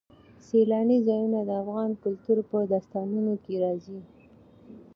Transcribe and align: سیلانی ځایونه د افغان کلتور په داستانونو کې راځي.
سیلانی 0.47 0.97
ځایونه 1.07 1.39
د 1.45 1.49
افغان 1.63 1.91
کلتور 2.03 2.37
په 2.49 2.57
داستانونو 2.71 3.33
کې 3.43 3.53
راځي. 3.63 3.99